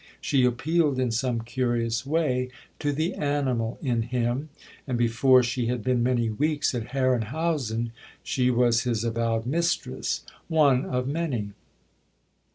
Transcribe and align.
She 0.19 0.43
appealed 0.45 0.97
in 0.99 1.11
some 1.11 1.41
curious 1.41 2.07
way 2.07 2.49
to 2.79 2.91
the 2.91 3.13
animal 3.13 3.77
in 3.83 4.01
him; 4.01 4.49
and 4.87 4.97
before 4.97 5.43
she 5.43 5.67
had 5.67 5.83
been 5.83 6.01
many 6.01 6.27
weeks 6.27 6.73
at 6.73 6.87
Herrenhausen 6.95 7.91
she 8.23 8.49
was 8.49 8.81
his 8.81 9.03
avowed 9.03 9.45
mistress 9.45 10.21
one 10.47 10.85
of 10.85 11.07
many. 11.07 11.51